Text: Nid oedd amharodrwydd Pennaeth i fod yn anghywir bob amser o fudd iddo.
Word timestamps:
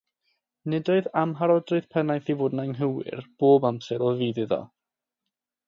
Nid 0.73 0.87
oedd 0.93 1.09
amharodrwydd 1.23 1.85
Pennaeth 1.97 2.33
i 2.35 2.37
fod 2.41 2.57
yn 2.57 2.63
anghywir 2.65 3.23
bob 3.45 3.69
amser 3.73 4.07
o 4.07 4.09
fudd 4.25 4.43
iddo. 4.47 4.61